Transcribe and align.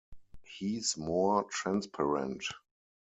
He's 0.41 0.97
more 0.97 1.43
transparent! 1.43 2.41